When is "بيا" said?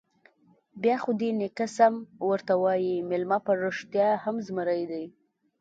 0.81-0.95